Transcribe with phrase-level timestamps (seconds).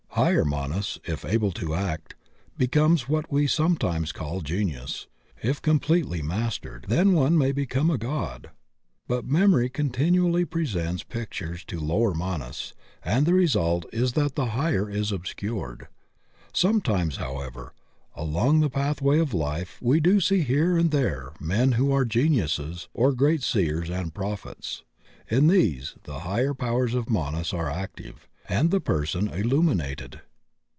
[0.15, 2.13] Higher Manas, if able to act,
[2.57, 5.07] becomes what we some times call Genius;
[5.41, 8.49] if completely master, then one may become a god.
[9.07, 14.47] But memory continually presents pic tures to Lower Manas, and the result is that the
[14.47, 15.87] Higher is obscured.
[16.53, 17.73] Sometimes, however,
[18.13, 22.89] along the paSiway of life we do see here and there men who are geniuses
[22.93, 24.83] or great seers and prophets.
[25.29, 30.19] In these the Higher powers of Manas are active and the per son illuminated.